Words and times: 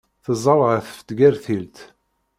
Teẓẓel 0.23 0.59
ɣef 0.69 0.89
tgertilt. 1.07 1.77